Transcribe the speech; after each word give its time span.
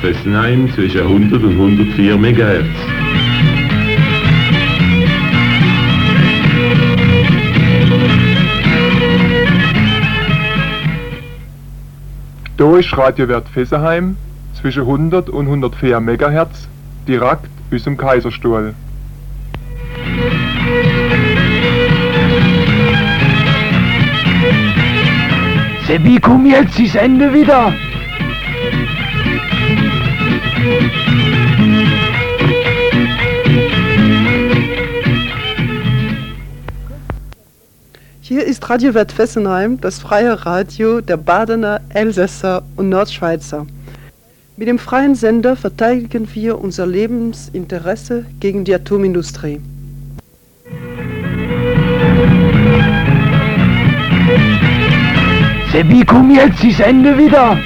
Fessenheim 0.00 0.72
zwischen 0.74 1.00
100 1.00 1.42
und 1.42 1.52
104 1.52 2.16
MHz. 2.16 2.64
Hier 12.58 12.78
ist 12.78 12.96
Radiowert 12.96 13.48
Fessenheim 13.48 14.16
zwischen 14.54 14.82
100 14.82 15.30
und 15.30 15.46
104 15.46 16.00
MHz 16.00 16.68
direkt 17.08 17.48
aus 17.74 17.82
dem 17.82 17.96
Kaiserstuhl. 17.96 18.74
Sebi, 25.86 26.18
komm 26.20 26.46
jetzt, 26.46 26.78
ich 26.78 26.94
Ende 26.94 27.32
wieder. 27.32 27.72
Hier 38.20 38.44
ist 38.44 38.68
Radio 38.68 38.92
Wert 38.92 39.10
Fessenheim, 39.12 39.80
das 39.80 40.00
freie 40.00 40.44
Radio 40.44 41.00
der 41.00 41.16
Badener, 41.16 41.80
Elsässer 41.88 42.62
und 42.76 42.88
Nordschweizer. 42.90 43.66
Mit 44.58 44.68
dem 44.68 44.78
freien 44.78 45.14
Sender 45.14 45.56
verteidigen 45.56 46.28
wir 46.34 46.60
unser 46.60 46.86
Lebensinteresse 46.86 48.26
gegen 48.40 48.64
die 48.64 48.74
Atomindustrie. 48.74 49.60
Sebi, 55.72 56.04
komm 56.04 56.34
jetzt, 56.34 56.62
ich 56.64 56.80
Ende 56.80 57.16
wieder. 57.16 57.56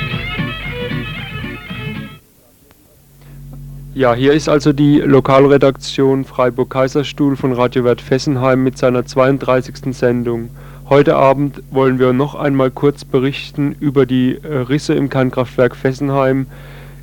Ja, 3.95 4.15
hier 4.15 4.33
ist 4.33 4.49
also 4.49 4.73
die 4.73 5.01
Lokalredaktion 5.01 6.25
Freiburg-Kaiserstuhl 6.25 7.37
von 7.37 7.53
Radio 7.53 7.85
Wert 7.85 8.01
Fessenheim 8.01 8.65
mit 8.65 8.79
seiner 8.79 9.05
32. 9.05 9.95
Sendung. 9.95 10.49
Heute 10.89 11.15
Abend 11.17 11.63
wollen 11.71 11.99
wir 11.99 12.15
noch 12.15 12.35
einmal 12.35 12.71
kurz 12.71 13.05
berichten 13.05 13.77
über 13.81 14.07
die 14.07 14.39
äh, 14.43 14.57
Risse 14.57 14.95
im 14.95 15.11
Kernkraftwerk 15.11 15.77
Fessenheim. 15.77 16.47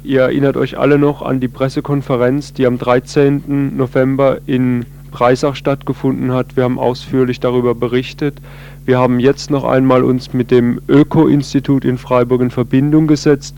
Ihr 0.03 0.21
erinnert 0.21 0.57
euch 0.57 0.79
alle 0.79 0.97
noch 0.97 1.21
an 1.21 1.39
die 1.39 1.47
Pressekonferenz, 1.47 2.53
die 2.53 2.65
am 2.65 2.79
13. 2.79 3.77
November 3.77 4.39
in 4.47 4.87
Breisach 5.11 5.55
stattgefunden 5.55 6.31
hat. 6.31 6.55
Wir 6.55 6.63
haben 6.63 6.79
ausführlich 6.79 7.39
darüber 7.39 7.75
berichtet. 7.75 8.37
Wir 8.85 8.97
haben 8.97 9.19
jetzt 9.19 9.51
noch 9.51 9.63
einmal 9.63 10.03
uns 10.03 10.33
mit 10.33 10.49
dem 10.49 10.81
Öko-Institut 10.87 11.85
in 11.85 11.99
Freiburg 11.99 12.41
in 12.41 12.49
Verbindung 12.49 13.05
gesetzt, 13.05 13.55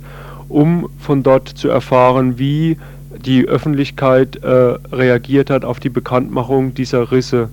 um 0.49 0.89
von 0.99 1.23
dort 1.23 1.47
zu 1.47 1.69
erfahren, 1.69 2.37
wie 2.37 2.75
die 3.17 3.47
Öffentlichkeit 3.47 4.43
äh, 4.43 4.47
reagiert 4.91 5.49
hat 5.49 5.65
auf 5.65 5.79
die 5.79 5.89
Bekanntmachung 5.89 6.73
dieser 6.73 7.11
Risse. 7.11 7.49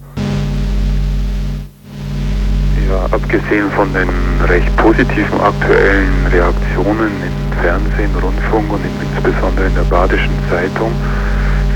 Ja, 2.88 3.04
abgesehen 3.10 3.70
von 3.76 3.92
den 3.92 4.08
recht 4.48 4.74
positiven 4.76 5.40
aktuellen 5.40 6.26
Reaktionen 6.32 7.08
im 7.08 7.62
Fernsehen, 7.62 8.10
Rundfunk 8.22 8.72
und 8.72 8.80
insbesondere 9.14 9.66
in 9.66 9.74
der 9.74 9.82
Badischen 9.82 10.32
Zeitung 10.48 10.90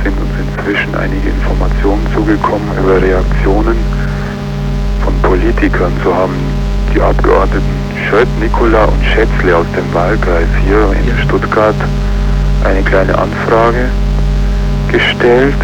sind 0.03 0.17
uns 0.19 0.31
inzwischen 0.41 0.95
einige 0.95 1.29
Informationen 1.29 2.07
zugekommen 2.15 2.67
über 2.83 3.03
Reaktionen 3.03 3.77
von 5.05 5.15
Politikern. 5.23 5.93
So 6.03 6.15
haben 6.15 6.35
die 6.95 7.01
Abgeordneten 7.01 7.83
Schött, 8.09 8.29
Nikola 8.41 8.85
und 8.85 9.05
Schätzle 9.05 9.57
aus 9.57 9.67
dem 9.77 9.95
Wahlkreis 9.95 10.49
hier 10.65 10.93
in 10.93 11.19
Stuttgart 11.25 11.77
eine 12.65 12.83
kleine 12.83 13.17
Anfrage 13.17 13.89
gestellt, 14.91 15.57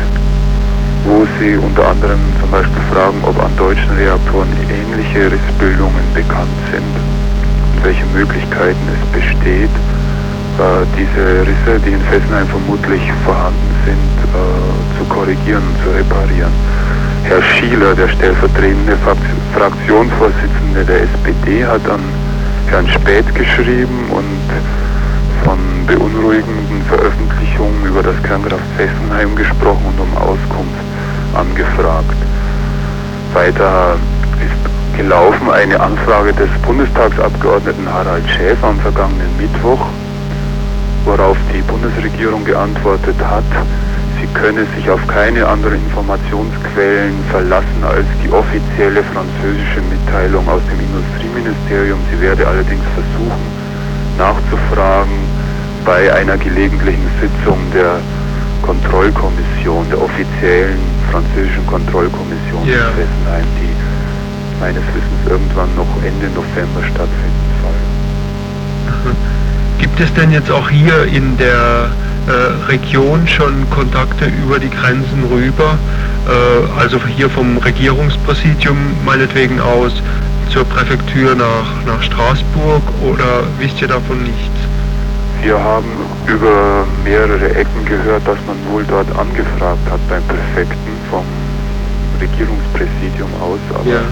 wo 1.04 1.26
sie 1.38 1.56
unter 1.56 1.88
anderem 1.88 2.18
zum 2.40 2.50
Beispiel 2.50 2.82
fragen, 2.92 3.18
ob 3.22 3.38
an 3.42 3.56
deutschen 3.56 3.90
Reaktoren 3.96 4.48
ähnliche 4.68 5.30
Rissbildungen 5.30 6.04
bekannt 6.14 6.58
sind 6.72 6.94
und 7.74 7.84
welche 7.84 8.04
Möglichkeiten 8.06 8.84
es 8.92 9.20
besteht, 9.20 9.70
äh, 10.58 10.84
diese 10.98 11.42
Risse, 11.42 11.80
die 11.84 11.92
in 11.92 12.00
Fessenheim 12.10 12.46
vermutlich 12.48 13.02
vorhanden 13.24 13.70
sind, 13.84 14.16
äh, 14.34 14.98
zu 14.98 15.04
korrigieren 15.08 15.62
und 15.62 15.76
zu 15.84 15.90
reparieren. 15.96 16.52
Herr 17.24 17.42
Schieler, 17.42 17.94
der 17.94 18.08
stellvertretende 18.08 18.96
Fraktionsvorsitzende 19.54 20.84
der 20.86 21.02
SPD, 21.02 21.64
hat 21.64 21.88
an 21.88 22.00
Herrn 22.70 22.88
Späth 22.88 23.34
geschrieben 23.34 24.10
und 24.10 24.87
von 25.48 25.86
beunruhigenden 25.86 26.82
Veröffentlichungen 26.88 27.82
über 27.86 28.02
das 28.02 28.22
Kernkraft 28.22 28.68
Fessenheim 28.76 29.34
gesprochen 29.34 29.82
und 29.86 29.98
um 29.98 30.12
Auskunft 30.18 30.76
angefragt. 31.32 32.18
Weiter 33.32 33.96
ist 34.44 34.98
gelaufen 34.98 35.48
eine 35.50 35.80
Anfrage 35.80 36.34
des 36.34 36.50
Bundestagsabgeordneten 36.66 37.88
Harald 37.90 38.28
Schäfer 38.28 38.68
am 38.68 38.78
vergangenen 38.80 39.34
Mittwoch, 39.40 39.80
worauf 41.06 41.38
die 41.54 41.62
Bundesregierung 41.62 42.44
geantwortet 42.44 43.16
hat, 43.24 43.48
sie 44.20 44.26
könne 44.34 44.66
sich 44.76 44.90
auf 44.90 45.00
keine 45.06 45.46
anderen 45.46 45.80
Informationsquellen 45.88 47.14
verlassen 47.30 47.82
als 47.88 48.04
die 48.22 48.30
offizielle 48.30 49.02
französische 49.02 49.80
Mitteilung 49.88 50.46
aus 50.46 50.60
dem 50.68 50.80
Industrieministerium. 50.80 52.00
Sie 52.10 52.20
werde 52.20 52.46
allerdings 52.46 52.84
versuchen, 52.92 53.57
bei 55.88 56.12
einer 56.12 56.36
gelegentlichen 56.36 57.08
Sitzung 57.18 57.56
der 57.72 57.96
Kontrollkommission, 58.60 59.88
der 59.88 60.02
offiziellen 60.02 60.78
französischen 61.10 61.66
Kontrollkommission 61.66 62.62
yeah. 62.68 62.88
in 62.88 63.08
Fessenheim, 63.08 63.46
die 63.56 63.72
meines 64.60 64.82
Wissens 64.92 65.30
irgendwann 65.30 65.74
noch 65.76 65.88
Ende 66.04 66.26
November 66.34 66.80
stattfinden 66.82 67.48
soll. 67.62 69.14
Gibt 69.78 69.98
es 69.98 70.12
denn 70.12 70.30
jetzt 70.30 70.50
auch 70.50 70.68
hier 70.68 71.04
in 71.04 71.38
der 71.38 71.88
äh, 72.26 72.70
Region 72.70 73.26
schon 73.26 73.54
Kontakte 73.70 74.26
über 74.44 74.58
die 74.58 74.68
Grenzen 74.68 75.24
rüber, 75.32 75.78
äh, 76.28 76.78
also 76.78 77.00
hier 77.16 77.30
vom 77.30 77.56
Regierungspräsidium 77.56 78.76
meinetwegen 79.06 79.58
aus 79.58 79.94
zur 80.52 80.66
Präfektur 80.66 81.34
nach, 81.34 81.86
nach 81.86 82.02
Straßburg 82.02 82.82
oder 83.00 83.44
wisst 83.58 83.80
ihr 83.80 83.88
davon 83.88 84.22
nichts? 84.24 84.57
Wir 85.42 85.62
haben 85.62 85.86
über 86.26 86.84
mehrere 87.04 87.54
Ecken 87.54 87.84
gehört, 87.84 88.26
dass 88.26 88.38
man 88.46 88.56
wohl 88.70 88.84
dort 88.84 89.08
angefragt 89.16 89.86
hat 89.90 90.00
beim 90.08 90.22
Präfekten 90.24 90.92
vom 91.10 91.24
Regierungspräsidium 92.20 93.30
aus, 93.40 93.60
aber 93.74 93.88
ja. 93.88 94.02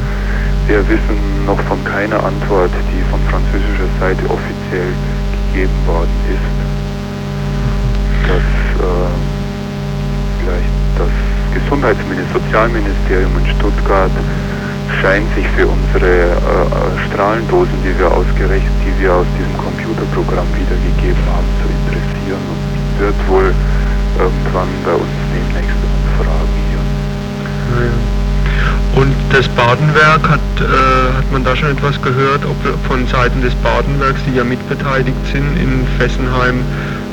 wir 0.69 0.89
wissen 0.89 1.45
noch 1.45 1.61
von 1.63 1.83
keiner 1.85 2.23
Antwort, 2.23 2.71
die 2.93 3.03
von 3.11 3.21
französischer 3.29 3.91
Seite 3.99 4.23
offiziell 4.31 4.93
gegeben 5.51 5.79
worden 5.87 6.17
ist. 6.31 6.55
Dass 8.31 8.47
äh, 8.83 9.11
vielleicht 10.41 10.77
das 10.99 11.15
Gesundheitsministerium, 11.55 12.33
Sozialministerium 12.33 13.33
in 13.39 13.47
Stuttgart 13.59 14.11
scheint 15.01 15.27
sich 15.35 15.47
für 15.57 15.67
unsere 15.67 16.07
äh, 16.07 17.09
Strahlendosen, 17.09 17.75
die 17.83 17.99
wir 17.99 18.11
ausgerechnet, 18.11 18.73
die 18.87 19.03
wir 19.03 19.13
aus 19.15 19.27
diesem 19.39 19.57
Computerprogramm 19.87 20.47
wiedergegeben 20.59 21.23
haben, 21.31 21.47
zu 21.63 21.67
interessieren 21.71 22.43
und 22.51 22.61
wird 23.01 23.29
wohl 23.29 23.55
irgendwann 24.19 24.69
bei 24.85 24.93
uns 24.93 25.15
demnächst 25.31 25.79
anfragen 25.79 26.55
hier. 26.71 26.83
Und 29.01 29.15
das 29.31 29.47
Badenwerk, 29.49 30.29
hat, 30.29 30.41
äh, 30.59 31.17
hat 31.17 31.31
man 31.31 31.45
da 31.45 31.55
schon 31.55 31.71
etwas 31.71 32.01
gehört, 32.03 32.45
ob 32.45 32.57
von 32.89 33.07
Seiten 33.07 33.43
des 33.43 33.55
Badenwerks, 33.57 34.21
die 34.27 34.37
ja 34.37 34.45
mitbeteiligt 34.45 35.27
sind 35.31 35.57
in 35.57 35.87
Fessenheim, 35.99 36.61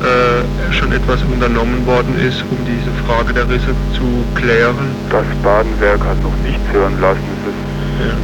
äh, 0.02 0.74
schon 0.74 0.92
etwas 0.94 1.22
unternommen 1.24 1.86
worden 1.86 2.18
ist, 2.20 2.44
um 2.50 2.58
diese 2.66 2.92
Frage 3.06 3.34
der 3.34 3.48
Risse 3.50 3.76
zu 3.94 4.24
klären? 4.36 4.96
Das 5.12 5.26
Badenwerk 5.44 6.00
hat 6.00 6.22
noch 6.24 6.36
nichts 6.44 6.64
hören 6.72 7.00
lassen. 7.02 7.22
Ja. 7.46 7.63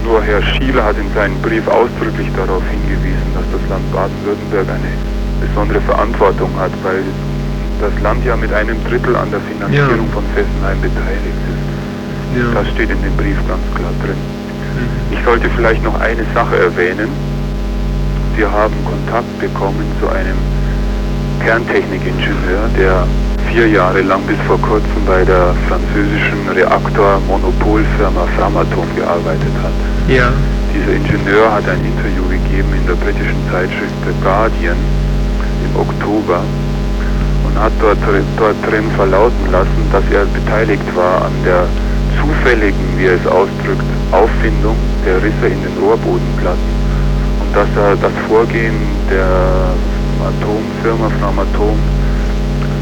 Nur 0.04 0.22
Herr 0.24 0.42
Schiele 0.42 0.84
hat 0.84 0.98
in 0.98 1.12
seinem 1.14 1.40
Brief 1.42 1.68
ausdrücklich 1.68 2.28
darauf 2.36 2.64
hingewiesen, 2.70 3.30
dass 3.34 3.46
das 3.52 3.64
Land 3.70 3.86
Baden-Württemberg 3.94 4.68
eine 4.68 4.94
besondere 5.40 5.82
Verantwortung 5.82 6.50
hat, 6.60 6.72
weil 6.84 7.04
das 7.80 7.94
Land 8.02 8.26
ja 8.26 8.36
mit 8.36 8.52
einem 8.52 8.78
Drittel 8.86 9.16
an 9.16 9.32
der 9.32 9.40
Finanzierung 9.42 10.08
ja. 10.08 10.14
von 10.14 10.24
Fessenheim 10.36 10.82
beteiligt 10.82 11.42
ist. 11.48 11.64
Ja. 12.38 12.52
Das 12.54 12.68
steht 12.74 12.90
in 12.90 13.02
dem 13.02 13.16
Brief 13.16 13.38
ganz 13.48 13.64
klar 13.76 13.94
drin. 14.04 14.18
Mhm. 14.18 15.16
Ich 15.16 15.24
sollte 15.24 15.50
vielleicht 15.56 15.84
noch 15.84 16.00
eine 16.00 16.24
Sache 16.34 16.58
erwähnen. 16.58 17.10
Wir 18.36 18.52
haben 18.52 18.76
Kontakt 18.86 19.32
bekommen 19.40 19.86
zu 20.00 20.08
einem 20.08 20.38
Kerntechnikingenieur, 21.44 22.70
der 22.78 23.08
vier 23.52 23.68
Jahre 23.68 24.02
lang 24.02 24.22
bis 24.28 24.38
vor 24.48 24.60
kurzem 24.62 25.02
bei 25.08 25.26
der 25.26 25.56
französischen 25.68 26.48
Reaktormonopolfirma 26.54 28.28
Framatome 28.38 28.94
gearbeitet 28.96 29.56
hat. 29.64 29.74
Ja. 30.08 30.30
Dieser 30.74 30.94
Ingenieur 30.94 31.52
hat 31.52 31.66
ein 31.68 31.82
Interview 31.82 32.30
gegeben 32.30 32.70
in 32.78 32.86
der 32.86 32.94
britischen 32.94 33.42
Zeitschrift 33.52 33.98
The 34.06 34.14
Guardian, 34.22 34.78
im 35.66 35.74
Oktober 35.82 36.42
und 37.46 37.58
hat 37.58 37.74
dort, 37.82 37.98
dort 38.38 38.56
drin 38.70 38.86
verlauten 38.96 39.52
lassen, 39.52 39.82
dass 39.92 40.04
er 40.14 40.26
beteiligt 40.30 40.86
war 40.96 41.26
an 41.26 41.34
der 41.44 41.66
zufälligen, 42.22 42.86
wie 42.98 43.08
er 43.08 43.16
es 43.16 43.26
ausdrückt, 43.26 43.90
Auffindung 44.12 44.78
der 45.06 45.18
Risse 45.18 45.48
in 45.50 45.62
den 45.66 45.76
Rohrbodenplatten 45.82 46.70
und 47.42 47.50
dass 47.56 47.70
er 47.76 47.98
das 47.98 48.14
Vorgehen 48.28 48.78
der 49.10 49.74
Atomfirma 50.22 51.10
Atom 51.50 51.80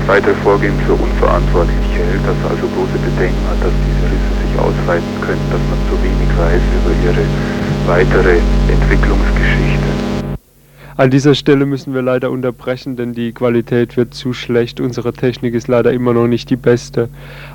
weitere 0.08 0.34
Vorgehen 0.36 0.74
für 0.86 0.94
unverantwortlich 0.94 1.76
hält, 1.94 2.26
dass 2.26 2.38
er 2.44 2.52
also 2.52 2.68
große 2.68 2.98
Bedenken 3.04 3.44
hat, 3.52 3.60
dass 3.62 3.74
diese 3.86 4.06
Risse 4.08 4.32
sich 4.42 4.60
ausweiten 4.60 5.14
können, 5.22 5.46
dass 5.52 5.62
man 5.68 5.80
zu 5.92 5.96
wenig 6.02 6.30
weiß 6.40 6.64
über 6.80 6.94
ihre 7.06 7.24
weitere 7.86 8.38
Entwicklungsgeschichte. 8.72 10.08
An 10.96 11.12
dieser 11.12 11.36
Stelle 11.36 11.68
müssen 11.68 11.94
wir 11.94 12.02
leider 12.02 12.32
unterbrechen, 12.32 12.96
denn 12.96 13.14
die 13.14 13.32
Qualität 13.32 13.98
wird 13.98 14.16
zu 14.16 14.34
schlecht. 14.34 14.80
Unsere 14.80 15.14
Technik 15.14 15.54
ist 15.54 15.68
leider 15.68 15.94
immer 15.94 16.12
noch 16.12 16.26
nicht 16.26 16.50
die 16.50 16.56
beste. 16.56 17.10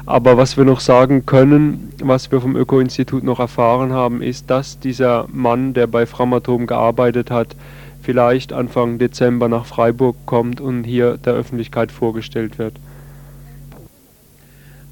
Aber 0.07 0.37
was 0.37 0.57
wir 0.57 0.65
noch 0.65 0.79
sagen 0.79 1.27
können, 1.27 1.93
was 2.01 2.31
wir 2.31 2.41
vom 2.41 2.55
Öko-Institut 2.55 3.25
noch 3.25 3.41
erfahren 3.41 3.93
haben, 3.93 4.23
ist, 4.23 4.49
dass 4.49 4.79
dieser 4.79 5.27
Mann, 5.33 5.75
der 5.75 5.89
bei 5.89 6.07
Framatom 6.07 6.69
gearbeitet 6.69 7.33
hat, 7.33 7.57
vielleicht 8.03 8.53
Anfang 8.53 8.99
Dezember 8.99 9.49
nach 9.49 9.65
Freiburg 9.65 10.17
kommt 10.27 10.61
und 10.61 10.85
hier 10.85 11.17
der 11.17 11.35
Öffentlichkeit 11.35 11.93
vorgestellt 11.93 12.59
wird. 12.59 12.75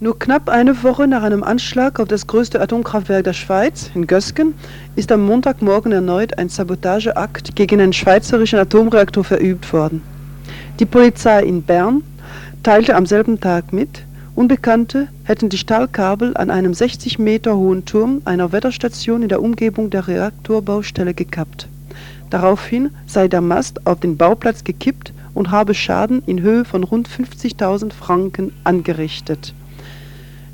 Nur 0.02 0.18
knapp 0.18 0.48
eine 0.48 0.82
Woche 0.82 1.06
nach 1.06 1.22
einem 1.22 1.42
Anschlag 1.42 2.00
auf 2.00 2.08
das 2.08 2.26
größte 2.26 2.58
Atomkraftwerk 2.58 3.24
der 3.24 3.34
Schweiz, 3.34 3.90
in 3.94 4.06
Gösgen, 4.06 4.54
ist 4.96 5.12
am 5.12 5.26
Montagmorgen 5.26 5.92
erneut 5.92 6.38
ein 6.38 6.48
Sabotageakt 6.48 7.54
gegen 7.54 7.82
einen 7.82 7.92
schweizerischen 7.92 8.58
Atomreaktor 8.58 9.24
verübt 9.24 9.70
worden. 9.74 10.00
Die 10.78 10.86
Polizei 10.86 11.42
in 11.42 11.62
Bern 11.62 12.02
teilte 12.62 12.96
am 12.96 13.04
selben 13.04 13.40
Tag 13.40 13.74
mit, 13.74 14.04
Unbekannte 14.34 15.08
hätten 15.24 15.50
die 15.50 15.58
Stahlkabel 15.58 16.34
an 16.34 16.50
einem 16.50 16.72
60 16.72 17.18
Meter 17.18 17.56
hohen 17.56 17.84
Turm 17.84 18.22
einer 18.24 18.52
Wetterstation 18.52 19.22
in 19.22 19.28
der 19.28 19.42
Umgebung 19.42 19.90
der 19.90 20.08
Reaktorbaustelle 20.08 21.12
gekappt. 21.12 21.68
Daraufhin 22.31 22.91
sei 23.06 23.29
der 23.29 23.41
Mast 23.41 23.87
auf 23.87 24.00
den 24.00 24.17
Bauplatz 24.17 24.65
gekippt 24.65 25.12
und 25.35 25.50
habe 25.50 25.75
Schaden 25.75 26.23
in 26.27 26.41
Höhe 26.41 26.65
von 26.65 26.85
rund 26.85 27.09
50.000 27.09 27.93
Franken 27.93 28.53
angerichtet. 28.65 29.53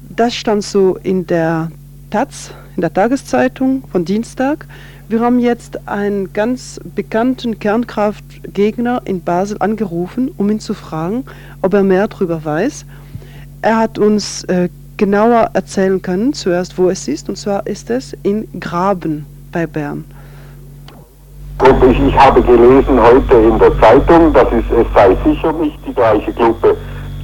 Das 0.09 0.35
stand 0.35 0.65
so 0.65 0.97
in 0.97 1.27
der 1.27 1.71
Taz, 2.11 2.51
in 2.77 2.81
der 2.81 2.93
Tageszeitung 2.93 3.85
von 3.91 4.05
Dienstag. 4.05 4.67
Wir 5.09 5.21
haben 5.21 5.39
jetzt 5.39 5.87
einen 5.87 6.33
ganz 6.33 6.81
bekannten 6.95 7.59
Kernkraftgegner 7.59 9.03
in 9.05 9.21
Basel 9.21 9.57
angerufen, 9.61 10.31
um 10.37 10.51
ihn 10.51 10.61
zu 10.61 10.75
fragen, 10.75 11.25
ob 11.63 11.75
er 11.75 11.83
mehr 11.83 12.09
darüber 12.09 12.45
weiß. 12.45 12.87
Er 13.63 13.79
hat 13.79 13.99
uns 13.99 14.45
äh, 14.45 14.69
genauer 14.97 15.51
erzählen 15.53 16.01
können, 16.01 16.33
zuerst 16.33 16.79
wo 16.79 16.89
es 16.89 17.07
ist, 17.07 17.29
und 17.29 17.37
zwar 17.37 17.67
ist 17.67 17.91
es 17.91 18.17
in 18.23 18.49
Graben 18.61 19.27
bei 19.53 19.67
Bern. 19.67 20.05
Gruppe. 21.59 21.87
Ich, 21.87 22.01
ich 22.01 22.19
habe 22.19 22.43
gelesen 22.43 23.01
heute 23.01 23.35
in 23.35 23.59
der 23.59 23.79
Zeitung, 23.81 24.33
dass 24.33 24.49
es, 24.49 24.65
es 24.79 24.87
sei 24.95 25.17
sicher 25.25 25.53
nicht 25.53 25.79
die 25.87 25.95
gleiche 25.95 26.33
Gruppe, 26.33 26.77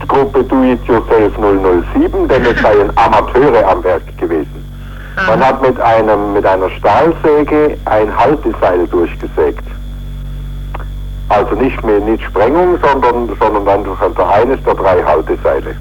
die 0.02 0.08
Gruppe 0.08 0.42
Do 0.44 0.62
It 0.62 0.82
Yourself 0.86 1.32
007, 1.36 2.28
denn 2.28 2.42
es 2.46 2.62
seien 2.62 2.90
Amateure 2.96 3.68
am 3.68 3.84
Werk 3.84 4.02
gewesen. 4.18 4.62
Man 5.28 5.44
hat 5.44 5.60
mit 5.60 5.78
einem 5.78 6.32
mit 6.32 6.46
einer 6.46 6.70
Stahlsäge 6.70 7.76
ein 7.84 8.16
Halteseil 8.16 8.86
durchgesägt. 8.86 9.64
Also 11.28 11.54
nicht 11.54 11.84
mehr 11.84 12.00
nicht 12.00 12.22
Sprengung, 12.24 12.78
sondern 12.82 13.28
sondern 13.38 13.68
einfach 13.68 14.00
also 14.00 14.24
eines 14.24 14.62
der 14.64 14.74
drei 14.74 15.02
Halteseile. 15.02 15.76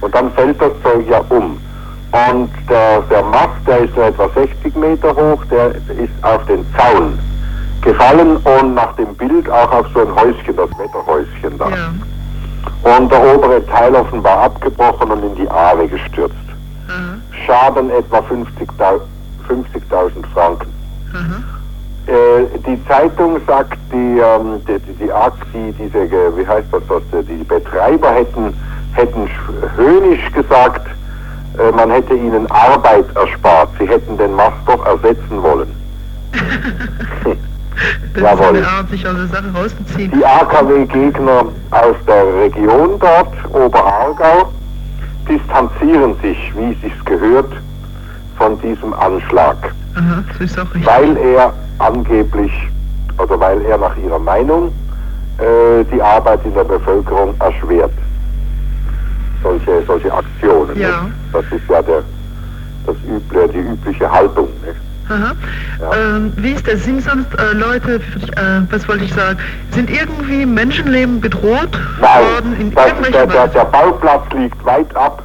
Und 0.00 0.14
dann 0.14 0.32
fällt 0.32 0.60
das 0.60 0.72
Zeug 0.82 1.06
ja 1.08 1.20
um. 1.28 1.58
Und 2.30 2.50
der, 2.70 3.02
der 3.10 3.22
Mast, 3.24 3.60
der 3.66 3.80
ist 3.80 3.94
nur 3.94 4.06
etwa 4.06 4.28
60 4.34 4.74
Meter 4.74 5.14
hoch, 5.14 5.44
der 5.50 5.72
ist 5.72 6.12
auf 6.22 6.44
den 6.46 6.64
Zaun 6.76 7.18
gefallen 7.90 8.36
und 8.38 8.74
nach 8.74 8.92
dem 8.96 9.14
Bild 9.14 9.48
auch 9.50 9.70
auf 9.72 9.86
so 9.94 10.00
ein 10.00 10.14
Häuschen, 10.14 10.56
das 10.56 10.68
Wetterhäuschen 10.78 11.56
da. 11.58 11.68
Ja. 11.70 12.96
Und 12.98 13.10
der 13.10 13.34
obere 13.34 13.64
Teil 13.66 13.94
offenbar 13.94 14.38
abgebrochen 14.44 15.10
und 15.10 15.22
in 15.24 15.34
die 15.36 15.48
Aare 15.48 15.86
gestürzt. 15.86 16.34
Aha. 16.88 17.16
Schaden 17.46 17.90
etwa 17.90 18.18
50.000 18.18 19.00
50 19.46 19.82
Franken. 20.34 20.68
Äh, 22.08 22.58
die 22.66 22.78
Zeitung 22.86 23.38
sagt, 23.46 23.78
die, 23.92 24.18
ähm, 24.18 24.60
die, 24.66 24.78
die, 24.80 24.92
die, 24.94 25.10
die 25.54 25.72
diese, 25.72 25.98
äh, 25.98 26.36
wie 26.36 26.46
heißt 26.46 26.66
das, 26.72 26.82
was, 26.88 27.02
äh, 27.18 27.24
die 27.24 27.42
Betreiber 27.44 28.10
hätten, 28.12 28.54
hätten 28.92 29.26
sch- 29.26 29.76
höhnisch 29.76 30.30
gesagt, 30.32 30.86
äh, 31.58 31.70
man 31.72 31.90
hätte 31.90 32.14
ihnen 32.14 32.48
Arbeit 32.50 33.06
erspart. 33.16 33.70
Sie 33.78 33.86
hätten 33.88 34.16
den 34.18 34.34
Mast 34.34 34.56
doch 34.66 34.84
ersetzen 34.86 35.42
wollen. 35.42 35.72
Das 38.16 38.22
Jawohl. 38.38 38.56
ist 38.56 38.66
eine 38.66 38.68
Art, 38.68 38.88
sich 38.90 39.06
aus 39.06 39.14
der 39.16 39.26
Sache 39.26 39.52
rauszuziehen. 39.54 40.10
Die 40.10 40.24
AKW-Gegner 40.24 41.44
aus 41.70 41.96
der 42.06 42.34
Region 42.42 42.98
dort, 42.98 43.32
Oberaargau, 43.52 44.50
distanzieren 45.28 46.16
sich, 46.22 46.38
wie 46.56 46.72
es 46.72 46.80
sich 46.80 47.04
gehört, 47.04 47.52
von 48.38 48.58
diesem 48.60 48.94
Anschlag, 48.94 49.56
Aha, 49.96 50.22
so 50.38 50.44
ist 50.44 50.58
auch 50.58 50.64
richtig. 50.74 50.86
weil 50.86 51.16
er 51.16 51.52
angeblich, 51.78 52.52
oder 53.18 53.38
weil 53.38 53.60
er 53.66 53.78
nach 53.78 53.96
ihrer 53.96 54.18
Meinung 54.18 54.68
äh, 55.38 55.84
die 55.92 56.00
Arbeit 56.00 56.40
in 56.44 56.54
der 56.54 56.64
Bevölkerung 56.64 57.34
erschwert. 57.40 57.92
Solche, 59.42 59.82
solche 59.86 60.12
Aktionen. 60.12 60.78
Ja. 60.78 61.02
Nicht? 61.02 61.14
Das 61.32 61.44
ist 61.44 61.68
ja 61.68 61.82
der, 61.82 62.02
das 62.86 62.96
üble, 63.06 63.48
die 63.48 63.58
übliche 63.58 64.10
Haltung. 64.10 64.48
Nicht? 64.64 64.76
Aha. 65.08 65.32
Ja. 65.80 66.16
Ähm, 66.16 66.32
wie 66.36 66.52
ist 66.52 66.66
das? 66.66 66.82
Sind 66.84 67.02
sonst 67.02 67.32
äh, 67.38 67.52
Leute, 67.52 67.96
äh, 67.96 68.60
was 68.70 68.88
wollte 68.88 69.04
ich 69.04 69.14
sagen, 69.14 69.38
sind 69.70 69.90
irgendwie 69.90 70.44
Menschenleben 70.44 71.20
bedroht 71.20 71.78
worden 72.00 72.56
in 72.58 72.74
das, 72.74 72.88
irgendwelcher 72.88 73.26
der, 73.26 73.46
der, 73.46 73.48
der 73.48 73.64
Bauplatz 73.66 74.24
liegt 74.34 74.64
weit 74.64 74.94
ab 74.96 75.22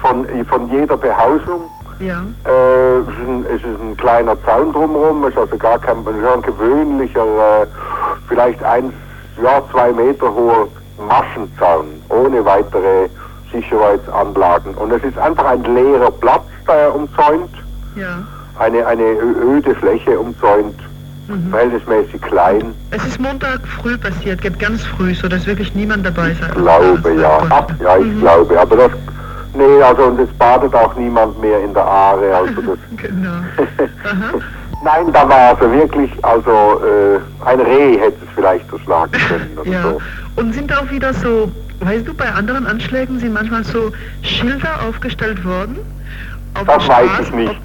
von, 0.00 0.26
von 0.48 0.70
jeder 0.70 0.96
Behausung. 0.96 1.62
Ja. 1.98 2.22
Äh, 2.44 2.98
es, 2.98 3.08
ist 3.08 3.28
ein, 3.28 3.46
es 3.46 3.62
ist 3.62 3.80
ein 3.80 3.96
kleiner 3.96 4.36
Zaun 4.44 4.72
drumherum, 4.72 5.24
es 5.24 5.30
ist 5.30 5.38
also 5.38 5.56
gar 5.56 5.78
kein, 5.78 5.96
ein 5.98 6.42
gewöhnlicher, 6.42 7.24
äh, 7.24 7.66
vielleicht 8.28 8.62
ein, 8.62 8.92
ja, 9.42 9.62
zwei 9.72 9.92
Meter 9.92 10.32
hoher 10.32 10.68
Maschenzaun, 11.08 11.86
ohne 12.10 12.44
weitere 12.44 13.08
Sicherheitsanlagen. 13.52 14.74
Und 14.74 14.92
es 14.92 15.02
ist 15.04 15.18
einfach 15.18 15.46
ein 15.46 15.62
leerer 15.64 16.10
Platz 16.10 16.44
äh, 16.68 16.88
umzäunt, 16.88 17.50
Ja. 17.96 18.18
Eine, 18.58 18.86
eine 18.86 19.02
öde 19.02 19.74
Fläche 19.74 20.18
umzäunt, 20.18 20.74
Mhm. 21.28 21.50
verhältnismäßig 21.50 22.20
klein. 22.22 22.72
Es 22.92 23.04
ist 23.04 23.20
Montag 23.20 23.58
früh 23.66 23.98
passiert, 23.98 24.40
geht 24.42 24.60
ganz 24.60 24.84
früh, 24.84 25.12
so 25.12 25.26
dass 25.26 25.44
wirklich 25.46 25.74
niemand 25.74 26.06
dabei 26.06 26.34
sein 26.40 26.50
Ich 26.50 26.54
glaube, 26.62 27.14
ja. 27.20 27.38
Ab, 27.50 27.72
ja, 27.82 27.96
ich 27.98 28.04
Mhm. 28.04 28.20
glaube. 28.20 28.60
Aber 28.60 28.76
das, 28.76 28.90
nee, 29.54 29.82
also 29.82 30.04
und 30.04 30.20
es 30.20 30.28
badet 30.38 30.72
auch 30.72 30.94
niemand 30.94 31.40
mehr 31.40 31.58
in 31.64 31.74
der 31.74 31.84
Aare. 31.84 32.32
Also 32.32 32.60
das, 32.62 32.78
Genau. 32.96 33.38
Nein, 34.84 35.12
da 35.12 35.28
war 35.28 35.56
also 35.56 35.72
wirklich, 35.72 36.12
also 36.24 36.50
äh, 36.84 37.18
ein 37.44 37.58
Reh 37.60 37.98
hätte 37.98 38.18
es 38.24 38.28
vielleicht 38.36 38.70
erschlagen 38.72 39.10
können 39.28 39.58
oder 39.60 39.68
Ja. 39.70 39.82
so. 39.82 40.00
Und 40.40 40.54
sind 40.54 40.72
auch 40.76 40.88
wieder 40.92 41.12
so, 41.12 41.50
weißt 41.80 42.06
du, 42.06 42.14
bei 42.14 42.30
anderen 42.30 42.66
Anschlägen 42.68 43.18
sind 43.18 43.32
manchmal 43.32 43.64
so 43.64 43.90
Schilder 44.22 44.80
aufgestellt 44.88 45.44
worden? 45.44 45.78
Das 46.64 46.88
weiß 46.88 47.10
ich 47.22 47.32
nicht. 47.32 47.60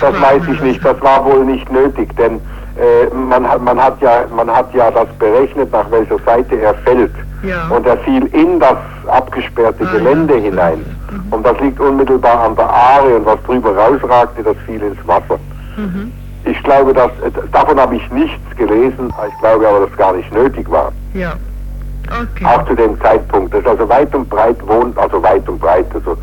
Das 0.00 0.20
weiß 0.20 0.42
ich 0.52 0.60
nicht, 0.60 0.84
das 0.84 1.00
war 1.02 1.24
wohl 1.24 1.44
nicht 1.44 1.70
nötig, 1.72 2.14
denn 2.16 2.34
äh, 2.76 3.12
man, 3.14 3.46
hat, 3.48 3.62
man, 3.62 3.82
hat 3.82 4.00
ja, 4.00 4.24
man 4.34 4.48
hat 4.50 4.72
ja 4.74 4.90
das 4.90 5.08
berechnet, 5.18 5.70
nach 5.72 5.90
welcher 5.90 6.18
Seite 6.24 6.56
er 6.60 6.74
fällt. 6.74 7.12
Ja. 7.42 7.66
Und 7.68 7.86
er 7.86 7.96
fiel 7.98 8.24
in 8.26 8.60
das 8.60 8.76
abgesperrte 9.08 9.84
Ah, 9.84 9.92
Gelände 9.92 10.34
ja. 10.36 10.42
hinein. 10.42 10.78
Mhm. 11.10 11.32
Und 11.32 11.44
das 11.46 11.58
liegt 11.60 11.80
unmittelbar 11.80 12.44
an 12.44 12.54
der 12.56 12.68
Aare 12.70 13.16
und 13.16 13.26
was 13.26 13.42
drüber 13.42 13.76
rausragte, 13.76 14.42
das 14.44 14.56
fiel 14.64 14.80
ins 14.82 15.06
Wasser. 15.06 15.38
Mhm. 15.76 16.12
Ich 16.44 16.62
glaube, 16.62 16.92
dass, 16.92 17.10
äh, 17.24 17.30
davon 17.52 17.78
habe 17.80 17.96
ich 17.96 18.10
nichts 18.10 18.56
gelesen, 18.56 19.12
ich 19.28 19.38
glaube 19.40 19.66
aber, 19.68 19.80
dass 19.80 19.90
es 19.90 19.96
gar 19.96 20.12
nicht 20.12 20.32
nötig 20.32 20.70
war. 20.70 20.92
Ja. 21.14 21.32
Okay. 22.08 22.44
Auch 22.44 22.66
zu 22.66 22.74
dem 22.74 23.00
Zeitpunkt. 23.00 23.54
Das 23.54 23.60
ist 23.60 23.66
also 23.68 23.88
weit 23.88 24.14
und 24.14 24.28
breit 24.28 24.56
wohnt, 24.66 24.96
also 24.98 25.22
weit 25.22 25.48
und 25.48 25.60
breit, 25.60 25.86
also 25.94 26.16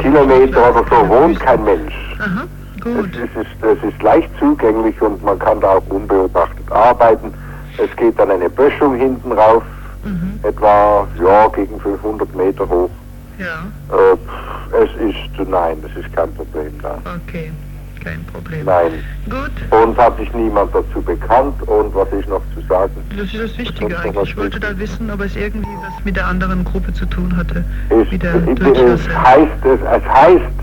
Kilometer 0.00 0.70
oder 0.70 0.84
so 0.90 1.08
wohnt 1.08 1.40
kein 1.40 1.62
Mensch. 1.64 1.94
Aha, 2.18 2.44
Es, 2.76 2.82
gut. 2.84 3.08
es, 3.16 3.40
ist, 3.42 3.62
es 3.62 3.92
ist 3.92 4.02
leicht 4.02 4.30
zugänglich 4.38 5.00
und 5.02 5.22
man 5.22 5.38
kann 5.38 5.60
da 5.60 5.76
auch 5.76 5.86
unbeobachtet 5.88 6.70
arbeiten. 6.72 7.32
Es 7.78 7.94
geht 7.96 8.18
dann 8.18 8.30
eine 8.30 8.48
Böschung 8.50 8.94
hinten 8.96 9.32
rauf, 9.32 9.62
Mhm. 10.04 10.38
etwa 10.42 11.06
ja, 11.24 11.48
gegen 11.48 11.80
500 11.80 12.34
Meter 12.34 12.68
hoch. 12.68 12.90
Ja, 13.38 13.64
Äh, 13.90 14.16
es 14.82 14.90
ist, 15.00 15.48
nein, 15.48 15.78
es 15.90 16.04
ist 16.04 16.14
kein 16.14 16.30
Problem 16.34 16.72
da. 16.82 16.98
okay. 17.16 17.50
Kein 18.04 18.24
Problem. 18.26 18.64
Nein. 18.66 18.92
Gut, 19.28 19.50
Und 19.70 19.96
hat 19.96 20.16
sich 20.18 20.32
niemand 20.34 20.74
dazu 20.74 21.00
bekannt. 21.02 21.54
Und 21.66 21.94
was 21.94 22.08
ist 22.12 22.28
noch 22.28 22.42
zu 22.54 22.60
sagen? 22.68 22.92
das 23.16 23.26
ist 23.32 23.42
das 23.42 23.58
Wichtige 23.58 23.98
eigentlich. 23.98 24.30
Ich 24.30 24.36
wollte 24.36 24.60
da 24.60 24.78
wissen, 24.78 25.10
ob 25.10 25.20
es 25.20 25.34
irgendwie 25.36 25.66
was 25.82 26.04
mit 26.04 26.16
der 26.16 26.26
anderen 26.26 26.64
Gruppe 26.64 26.92
zu 26.92 27.06
tun 27.06 27.34
hatte. 27.36 27.64
Es, 27.88 28.10
Mit 28.10 28.22
der 28.22 28.34
es, 28.34 29.08
heißt, 29.08 29.64
es, 29.64 29.80
es 29.80 30.04
heißt, 30.08 30.54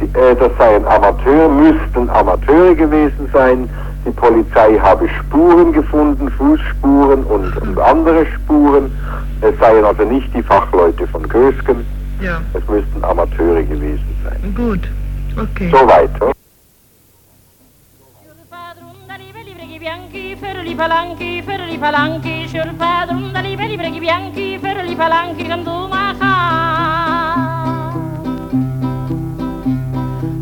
die, 0.00 0.18
äh, 0.18 0.34
das 0.36 0.52
seien 0.58 0.84
Amateure, 0.86 1.48
müssten 1.48 2.08
Amateure 2.10 2.74
gewesen 2.74 3.28
sein. 3.32 3.68
Die 4.06 4.10
Polizei 4.12 4.78
habe 4.78 5.08
Spuren 5.08 5.72
gefunden, 5.72 6.30
Fußspuren 6.30 7.24
und, 7.24 7.56
und 7.56 7.78
andere 7.80 8.24
Spuren. 8.26 8.92
Es 9.40 9.58
seien 9.58 9.84
also 9.84 10.04
nicht 10.04 10.32
die 10.34 10.42
Fachleute 10.42 11.06
von 11.08 11.28
Gösgen, 11.28 11.84
Ja, 12.22 12.40
es 12.54 12.66
müssten 12.68 13.02
Amateure 13.04 13.62
gewesen 13.64 14.04
sein. 14.22 14.54
gut. 14.54 14.80
Okay. 15.36 15.70
Soweit. 15.70 16.10
hm? 16.20 16.35
palanchi, 20.76 21.42
per 21.44 21.66
i 21.68 21.78
palanchi, 21.78 22.46
c'è 22.50 22.62
il 22.62 22.74
padron 22.74 23.32
da 23.32 23.40
liberi 23.40 23.76
preghi 23.76 23.98
bianchi, 23.98 24.58
ferro 24.60 24.82
i 24.82 24.94
palanchi, 24.94 25.42
cantumaca. 25.44 26.34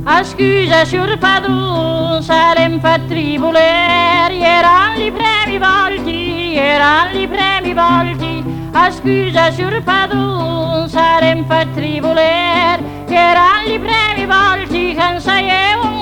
A 0.06 0.22
scusa, 0.22 0.82
c'è 0.82 1.02
il 1.02 1.18
padron, 1.18 2.22
sarem 2.22 2.80
patribuleri, 2.80 4.42
eran 4.42 4.96
li 4.96 5.10
premi 5.12 5.58
volti, 5.58 6.56
eran 6.56 7.12
li 7.12 7.26
premi 7.28 7.72
volti. 7.72 8.44
A 8.72 8.90
scusa, 8.90 9.50
c'è 9.50 9.64
il 9.64 9.82
padron, 9.82 10.88
sarem 10.88 11.44
patribuleri, 11.44 12.84
eran 13.06 13.64
li 13.66 13.78
premi 13.78 14.26
volti, 14.26 14.94
cansaievo 14.94 15.93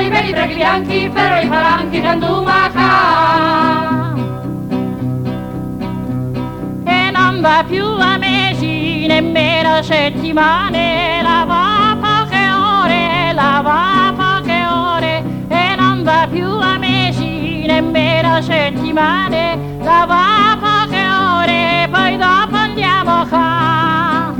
i 0.00 0.08
veri 0.08 0.32
brevi 0.32 0.54
bianchi, 0.54 1.10
ferro 1.12 1.44
i 1.44 1.46
palanchi, 1.48 2.00
candumaca. 2.00 2.80
E 6.84 7.10
non 7.10 7.40
va 7.40 7.64
più 7.66 7.84
a 7.84 8.16
mesi, 8.18 9.06
nemmeno 9.06 9.82
settimane, 9.82 11.20
la 11.22 11.44
va 11.44 11.96
poche 12.00 12.50
ore, 12.50 13.32
la 13.34 13.60
va 13.62 14.12
poche 14.16 14.64
ore. 14.64 15.22
E 15.48 15.74
non 15.76 16.02
va 16.02 16.26
più 16.30 16.48
a 16.48 16.78
mesi, 16.78 17.64
nemmeno 17.66 18.40
settimane, 18.42 19.58
la 19.82 20.04
va 20.06 20.58
poche 20.60 21.04
ore, 21.08 21.88
poi 21.90 22.16
dopo 22.16 22.56
andiamo 22.56 23.26
qua. 23.26 24.32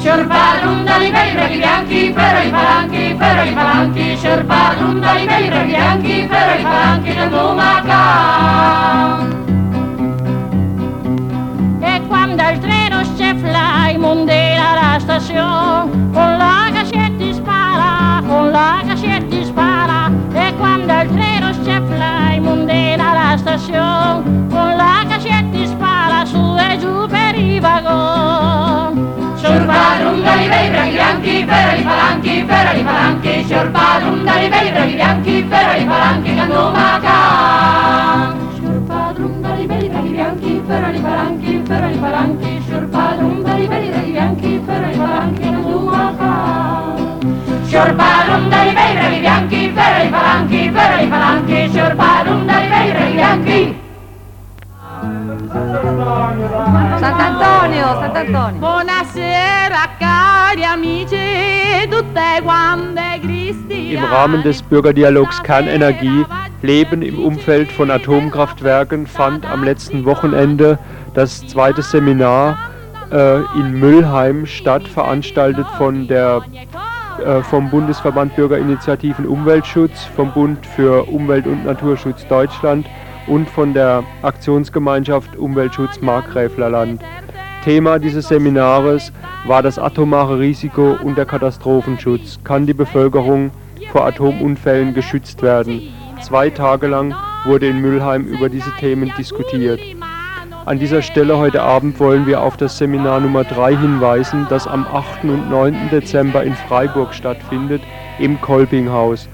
Ciorpa 0.00 0.62
lunga, 0.62 0.96
i 0.96 1.10
veri 1.10 1.32
brevi 1.32 1.56
bianchi, 1.58 2.12
sciorpadrum 4.98 5.00
dai 5.00 5.26
belli 5.26 5.48
breghi 5.48 5.66
bianchi, 5.66 6.26
però 6.28 6.54
i 6.54 6.62
palanchi, 6.62 7.14
candumaca. 7.14 7.96
E 11.80 12.02
quando 12.06 12.42
il 12.48 12.58
treno 12.58 13.04
scepla 13.14 13.88
in 13.90 14.00
mondela 14.00 14.74
la 14.74 14.98
stazione, 14.98 15.90
con 16.12 16.36
la 16.36 16.68
cascetti 16.72 17.32
spara, 17.34 18.22
con 18.26 18.50
la 18.50 18.82
cascetti 18.86 19.44
spara. 19.44 20.10
E 20.32 20.54
quando 20.56 20.92
il 20.92 21.10
treno 21.14 21.52
scepla 21.62 22.32
in 22.32 22.42
mondela 22.42 23.12
la 23.12 23.36
stazione, 23.36 24.46
con 24.50 24.76
la 24.76 25.04
cascetti 25.08 25.66
spara 25.66 26.24
su 26.24 26.56
e 26.56 26.78
giù 26.78 27.06
per 27.06 27.34
i 27.36 27.60
vagoni 27.60 28.57
sciorba 29.68 30.00
lunga 30.00 30.34
li 30.34 30.48
bei 30.48 30.70
bravi 30.70 30.90
bianchi, 30.92 31.44
ferali 31.44 31.82
palanchi, 31.82 32.44
ferali 32.46 32.82
palanchi, 32.82 33.44
sciorba 33.44 33.98
lunga 34.00 34.34
li 34.38 34.48
bei 34.48 34.70
bravi 34.70 34.94
bianchi, 34.94 35.46
ferali 35.46 35.84
palanchi, 35.84 36.34
candomaca. 36.34 37.16
Sciorba 38.54 39.12
lunga 39.16 39.52
li 39.52 39.66
bei 39.66 39.88
bravi 39.88 40.08
bianchi, 40.08 40.62
ferali 40.66 41.00
palanchi, 41.00 41.62
ferali 41.66 41.98
palanchi, 41.98 42.62
sciorba 42.64 43.14
li 43.20 43.66
bei 43.66 43.88
bravi 43.88 44.10
bianchi, 44.10 44.62
ferali 44.64 44.96
palanchi, 44.96 45.42
candomaca. 45.42 46.32
Sciorba 47.66 48.08
lunga 48.26 48.62
li 48.62 48.72
bei 48.72 48.94
bravi 48.94 49.18
bianchi, 49.18 49.72
ferali 49.74 50.08
palanchi, 50.08 50.70
ferali 50.70 51.06
palanchi, 51.08 51.68
sciorba 51.68 52.22
li 52.22 52.44
bei 52.46 52.90
bravi 52.90 53.12
bianchi. 53.12 53.86
Sant'Antonio 56.98 57.37
Sant'Antonio. 57.58 58.60
Buonasera 58.60 59.88
cari 59.98 60.62
amici, 60.62 61.88
tutte 61.90 62.40
quante 62.42 63.20
Cristiane. 63.20 63.92
Im 63.94 64.04
Rahmen 64.04 64.42
des 64.44 64.62
Bürgerdialogs 64.62 65.42
Kernenergie 65.42 66.24
Leben 66.62 67.02
im 67.02 67.18
Umfeld 67.18 67.70
von 67.72 67.90
Atomkraftwerken 67.90 69.06
fand 69.06 69.44
am 69.44 69.64
letzten 69.64 70.04
Wochenende 70.04 70.78
das 71.14 71.46
zweite 71.48 71.82
Seminar 71.82 72.58
äh, 73.10 73.38
in 73.58 73.78
Müllheim 73.80 74.46
statt, 74.46 74.86
veranstaltet 74.86 75.66
von 75.78 76.06
der, 76.06 76.42
äh, 77.24 77.42
vom 77.42 77.70
Bundesverband 77.70 78.36
Bürgerinitiativen 78.36 79.26
Umweltschutz, 79.26 80.04
vom 80.14 80.30
Bund 80.32 80.64
für 80.64 81.08
Umwelt- 81.08 81.46
und 81.46 81.64
Naturschutz 81.64 82.26
Deutschland 82.28 82.86
und 83.26 83.48
von 83.50 83.74
der 83.74 84.04
Aktionsgemeinschaft 84.22 85.36
Umweltschutz 85.36 86.00
Markgräflerland. 86.00 87.02
Thema 87.68 87.98
dieses 87.98 88.28
Seminares 88.28 89.12
war 89.46 89.62
das 89.62 89.78
atomare 89.78 90.38
Risiko 90.38 90.96
und 91.02 91.18
der 91.18 91.26
Katastrophenschutz. 91.26 92.38
Kann 92.42 92.64
die 92.64 92.72
Bevölkerung 92.72 93.50
vor 93.92 94.06
Atomunfällen 94.06 94.94
geschützt 94.94 95.42
werden? 95.42 95.82
Zwei 96.22 96.48
Tage 96.48 96.86
lang 96.86 97.14
wurde 97.44 97.68
in 97.68 97.82
Mülheim 97.82 98.24
über 98.24 98.48
diese 98.48 98.70
Themen 98.80 99.12
diskutiert. 99.18 99.80
An 100.64 100.78
dieser 100.78 101.02
Stelle 101.02 101.36
heute 101.36 101.60
Abend 101.60 102.00
wollen 102.00 102.26
wir 102.26 102.40
auf 102.40 102.56
das 102.56 102.78
Seminar 102.78 103.20
Nummer 103.20 103.44
3 103.44 103.76
hinweisen, 103.76 104.46
das 104.48 104.66
am 104.66 104.86
8. 104.86 105.24
und 105.24 105.50
9. 105.50 105.90
Dezember 105.92 106.44
in 106.44 106.54
Freiburg 106.54 107.12
stattfindet, 107.12 107.82
im 108.18 108.40
Kolpinghaus. 108.40 109.28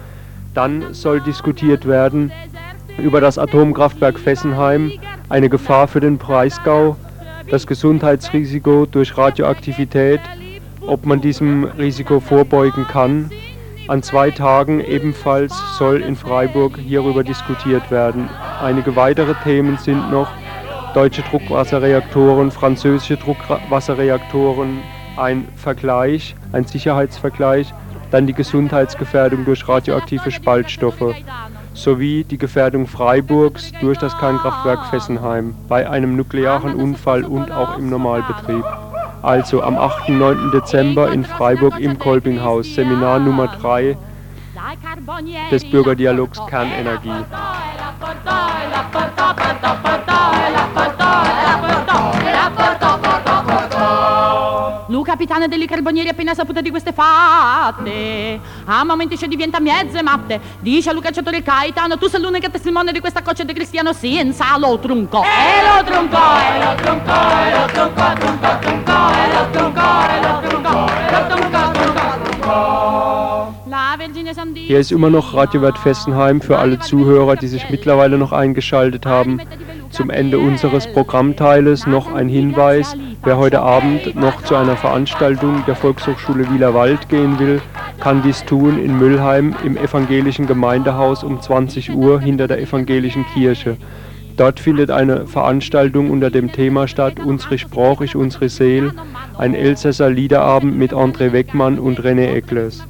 Dann 0.54 0.92
soll 0.92 1.20
diskutiert 1.20 1.86
werden 1.86 2.32
über 2.98 3.20
das 3.20 3.38
Atomkraftwerk 3.38 4.18
Fessenheim, 4.18 4.90
eine 5.28 5.48
Gefahr 5.48 5.86
für 5.86 6.00
den 6.00 6.18
Breisgau, 6.18 6.96
das 7.50 7.66
Gesundheitsrisiko 7.66 8.86
durch 8.86 9.16
Radioaktivität, 9.16 10.20
ob 10.86 11.06
man 11.06 11.20
diesem 11.20 11.64
Risiko 11.64 12.20
vorbeugen 12.20 12.86
kann. 12.86 13.30
An 13.86 14.02
zwei 14.02 14.30
Tagen 14.30 14.80
ebenfalls 14.80 15.54
soll 15.78 16.00
in 16.00 16.16
Freiburg 16.16 16.78
hierüber 16.78 17.22
diskutiert 17.22 17.90
werden. 17.90 18.28
Einige 18.62 18.96
weitere 18.96 19.34
Themen 19.44 19.76
sind 19.76 20.10
noch 20.10 20.28
deutsche 20.94 21.22
Druckwasserreaktoren, 21.22 22.50
französische 22.50 23.16
Druckwasserreaktoren, 23.16 24.78
ein 25.16 25.46
Vergleich, 25.56 26.34
ein 26.52 26.64
Sicherheitsvergleich, 26.64 27.74
dann 28.10 28.26
die 28.26 28.32
Gesundheitsgefährdung 28.32 29.44
durch 29.44 29.68
radioaktive 29.68 30.30
Spaltstoffe 30.30 31.14
sowie 31.75 32.25
die 32.25 32.38
Gefährdung 32.38 32.87
Freiburgs 32.87 33.73
durch 33.81 33.99
das 33.99 34.16
Kernkraftwerk 34.19 34.87
Fessenheim 34.87 35.54
bei 35.69 35.88
einem 35.88 36.16
nuklearen 36.16 36.75
Unfall 36.75 37.25
und 37.25 37.50
auch 37.50 37.76
im 37.76 37.90
Normalbetrieb. 37.90 38.64
Also 39.23 39.62
am 39.62 39.76
8. 39.76 40.09
und 40.09 40.11
9. 40.11 40.50
Dezember 40.52 41.12
in 41.12 41.25
Freiburg 41.25 41.78
im 41.81 41.99
Kolpinghaus, 41.99 42.75
Seminar 42.75 43.19
Nummer 43.19 43.49
3 43.49 43.97
des 45.50 45.69
Bürgerdialogs 45.71 46.38
Kernenergie. 46.47 47.09
Lu 47.09 47.25
capitano 55.14 55.47
degli 55.47 55.66
carbonieri 55.66 56.09
appena 56.09 56.35
saputo 56.35 56.61
di 56.61 56.71
queste 56.71 56.92
fatte. 56.92 58.40
A 58.64 58.85
momenti 58.85 59.16
ci 59.16 59.28
diventa 59.28 59.61
mezze 59.61 60.02
matte. 60.02 60.40
Dice 60.59 60.90
a 60.90 60.92
Luca 60.92 61.12
Ciatore 61.12 61.40
Caetano 61.40 61.97
Tu 61.97 62.09
sei 62.09 62.21
l'unica 62.21 62.49
testimone 62.49 62.90
di 62.90 62.99
questa 62.99 63.23
coccia 63.23 63.44
di 63.44 63.52
cristiano 63.52 63.92
senza 63.92 64.59
lo 64.59 64.76
trunco. 64.80 65.23
E 65.23 65.62
lo 65.62 65.85
trunco, 65.85 66.16
e 66.16 66.64
lo 66.64 66.75
trunco, 66.83 67.12
e 67.12 67.50
lo 67.52 67.66
trunco, 67.66 68.02
trunco, 68.18 68.59
trunco 68.61 68.92
E 68.92 69.33
lo 69.33 69.50
trunco, 69.52 69.80
e 70.11 70.21
lo 70.21 70.40
trunco, 70.49 70.88
e 70.88 71.12
lo 71.12 71.26
trunco, 71.28 71.71
trunco, 71.73 72.02
trunco. 72.25 72.94
Hier 74.66 74.80
ist 74.80 74.90
immer 74.90 75.11
noch 75.11 75.35
Radiowert 75.35 75.78
Fessenheim 75.78 76.40
für 76.40 76.59
alle 76.59 76.78
Zuhörer, 76.80 77.37
die 77.37 77.49
sich 77.49 77.71
mittlerweile 77.71 78.18
noch 78.18 78.33
eingeschaltet 78.33 79.06
haben. 79.06 79.40
Zum 79.94 80.10
Ende 80.10 80.40
unseres 80.40 80.88
Programmteiles 80.88 81.86
noch 81.86 82.12
ein 82.12 82.28
Hinweis. 82.28 82.96
Wer 83.22 83.36
heute 83.36 83.60
Abend 83.60 84.16
noch 84.16 84.42
zu 84.42 84.56
einer 84.56 84.76
Veranstaltung 84.76 85.62
der 85.68 85.76
Volkshochschule 85.76 86.50
Wielerwald 86.50 87.08
gehen 87.08 87.38
will, 87.38 87.62
kann 88.00 88.20
dies 88.20 88.44
tun 88.44 88.82
in 88.82 88.98
Müllheim 88.98 89.54
im 89.64 89.76
evangelischen 89.76 90.48
Gemeindehaus 90.48 91.22
um 91.22 91.40
20 91.40 91.94
Uhr 91.94 92.20
hinter 92.20 92.48
der 92.48 92.58
evangelischen 92.60 93.24
Kirche. 93.34 93.76
Dort 94.36 94.58
findet 94.58 94.90
eine 94.90 95.28
Veranstaltung 95.28 96.10
unter 96.10 96.28
dem 96.28 96.50
Thema 96.50 96.88
statt 96.88 97.20
Unsere 97.24 97.56
Sprache 97.56 98.06
ist 98.06 98.16
unsere 98.16 98.48
Seele, 98.48 98.92
ein 99.38 99.54
Elsässer 99.54 100.10
Liederabend 100.10 100.76
mit 100.76 100.92
André 100.92 101.32
Weckmann 101.32 101.78
und 101.78 102.00
René 102.00 102.34
Eckles. 102.34 102.84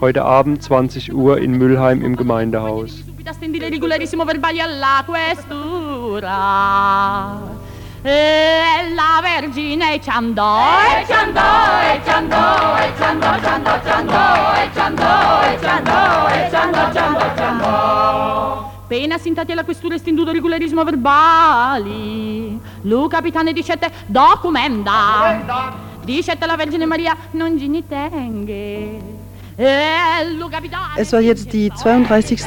Heute 0.00 0.24
Abend 0.24 0.64
20 0.64 1.14
Uhr 1.14 1.38
in 1.38 1.52
Müllheim 1.52 2.04
im 2.04 2.16
Gemeindehaus. 2.16 3.04
Questura. 6.12 7.60
E 8.04 8.92
la 8.94 9.20
Vergine 9.22 10.00
ci 10.00 10.10
andò, 10.10 10.80
e 10.98 11.06
ci 11.06 11.12
andò, 11.12 11.80
e 11.80 12.00
ci 12.02 12.10
andò, 12.10 12.76
e 12.76 12.92
ci 12.96 13.02
andò, 13.02 13.38
ci 13.38 13.46
andò, 13.46 13.80
ci 13.80 13.88
andò, 13.88 14.52
e 14.54 14.70
ci 14.72 14.78
andò, 14.80 15.42
e 15.42 15.58
ci 15.58 15.66
andò, 15.66 16.28
e 16.28 16.48
ci 16.48 16.54
andò, 16.56 16.92
ci 16.92 16.98
andò, 16.98 17.34
ci 17.34 17.42
andò. 17.42 18.70
Appena 18.82 19.18
sintati 19.18 19.52
alla 19.52 19.64
questura 19.64 19.94
estenduto 19.94 20.32
regolarismo 20.32 20.82
verbali, 20.82 22.60
Lu 22.82 23.06
capitano 23.06 23.52
dicette 23.52 23.90
documenta, 24.06 25.72
dicette 26.02 26.44
la 26.44 26.56
Vergine 26.56 26.86
Maria 26.86 27.16
non 27.30 27.56
gini 27.56 27.86
tenghe. 27.86 29.21
Capitano 29.56 30.86
Es 30.96 31.12
war 31.12 31.20
jetzt 31.20 31.52
die 31.52 31.70
32. 31.70 32.42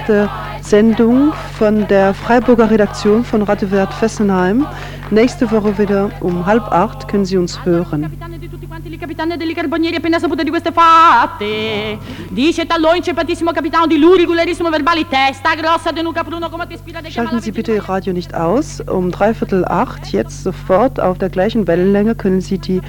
Sendung 0.62 1.34
von 1.58 1.88
der 1.88 2.14
Freiburger 2.14 2.70
Redaktion 2.72 3.24
von 3.24 3.44
Radio 3.44 3.70
Wert 3.72 3.94
Fessenheim. 3.94 4.66
Nächste 5.12 5.52
Woche 5.52 5.78
wieder 5.78 6.10
um 6.22 6.46
halb 6.48 6.64
acht 6.72 7.08
können 7.08 7.26
Sie 7.26 7.38
uns 7.38 7.64
hören. 7.64 8.02
capitano 8.02 8.38
di 8.38 8.50
tutti 8.50 8.66
quanti 8.68 8.92
i 8.92 8.98
capitani 8.98 9.38
dei 9.38 9.54
carbonieri 9.54 9.98
appena 9.98 10.18
saputo 10.18 10.42
di 10.44 10.50
queste 10.50 10.72
fatte 10.72 12.00
dice 12.32 12.66
tallo 12.66 12.92
inceppatissimo 12.94 13.52
capitano 13.52 13.86
di 13.86 14.00
lui 14.00 14.18
regolarissimo 14.18 14.70
verbali 14.72 15.06
testa 15.08 15.54
grossa 15.54 15.94
tenuca 15.94 16.24
pruno 16.24 16.50
come 16.50 16.66
ti 16.66 16.74
ispira 16.74 17.02
Schalten 17.08 17.40
Sie 17.40 17.52
bitte 17.52 17.74
Ihr 17.74 17.88
Radio 17.88 18.14
nicht 18.14 18.34
aus. 18.34 18.82
Um 18.88 19.12
dreiviertel 19.12 19.64
acht, 19.66 20.08
jetzt 20.12 20.42
sofort 20.44 21.00
auf 21.00 21.20
der 21.20 21.30
gleichen 21.30 21.68
Wellenlänge, 21.68 22.16
können 22.16 22.42
Sie 22.42 22.58
die, 22.58 22.82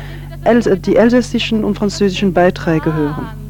die 0.86 0.96
elsässischen 0.96 1.64
und 1.64 1.74
französischen 1.74 2.32
Beiträge 2.32 2.94
hören. 2.94 3.45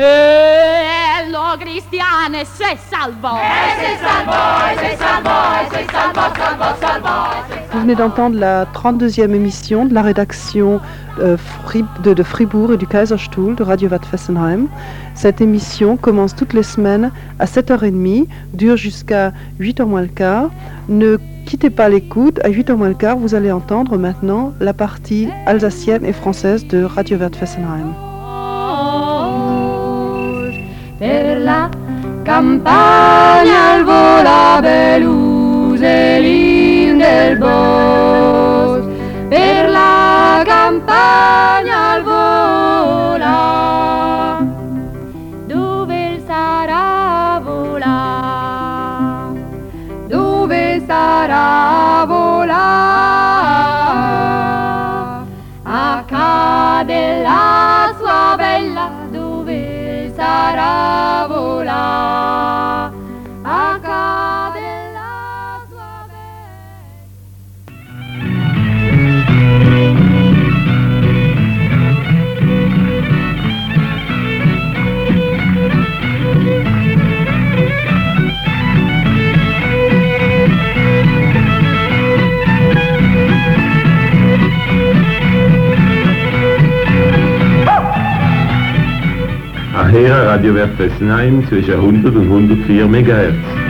E 0.00 1.28
lo 1.28 1.56
cristiane 1.58 2.44
se 2.44 2.78
salvò 2.88 3.36
e 3.36 3.80
se 3.80 3.96
salvò 4.00 4.70
e 4.70 4.76
se 4.78 4.96
salvò 4.96 5.60
e 5.60 5.66
se 5.70 5.86
salvò 5.90 6.34
salvò 6.36 6.76
salvò 6.78 7.28
Vous 7.72 7.80
venez 7.80 7.96
d'entendre 7.96 8.38
la 8.38 8.64
32e 8.66 9.34
émission 9.34 9.86
de 9.86 9.94
la 9.94 10.02
rédaction 10.02 10.80
euh, 11.18 11.36
de, 12.04 12.14
de 12.14 12.22
Fribourg 12.22 12.72
et 12.72 12.76
du 12.76 12.86
Kaiserstuhl 12.86 13.56
de 13.56 13.62
Radio 13.64 13.88
Watt 13.88 14.06
Fessenheim. 14.06 14.68
Cette 15.14 15.40
émission 15.40 15.96
commence 15.96 16.36
toutes 16.36 16.52
les 16.52 16.62
semaines 16.62 17.10
à 17.40 17.46
7h30, 17.46 18.28
dure 18.54 18.76
jusqu'à 18.76 19.32
8h 19.60 19.84
moins 19.84 20.02
le 20.02 20.08
quart. 20.08 20.50
Ne 20.88 21.18
quittez 21.44 21.70
pas 21.70 21.88
l'écoute. 21.88 22.38
À 22.44 22.50
8h 22.50 22.74
moins 22.74 22.88
le 22.88 22.94
quart, 22.94 23.16
vous 23.16 23.34
allez 23.34 23.50
entendre 23.50 23.98
maintenant 23.98 24.52
la 24.60 24.72
partie 24.72 25.28
alsacienne 25.46 26.04
et 26.04 26.12
française 26.12 26.66
de 26.68 26.84
Radio 26.84 27.18
Watt 27.18 27.34
Fessenheim. 27.34 28.07
Per 30.98 31.38
la 31.38 31.70
campagna 32.24 33.67
Radiowert 90.48 90.76
Fessenheim 90.78 91.46
zwischen 91.46 91.74
100 91.74 92.16
und 92.16 92.22
104 92.22 92.88
MHz. 92.88 93.67